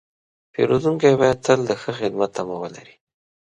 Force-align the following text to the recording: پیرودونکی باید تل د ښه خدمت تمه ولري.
پیرودونکی 0.53 1.13
باید 1.19 1.39
تل 1.45 1.59
د 1.69 1.71
ښه 1.81 1.91
خدمت 1.99 2.29
تمه 2.35 2.55
ولري. 2.61 2.95